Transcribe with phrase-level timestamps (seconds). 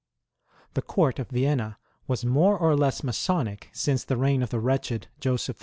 [0.73, 5.09] The Court of Vienna was more or less Masonic since the reign of the wretched
[5.19, 5.59] Joseph II.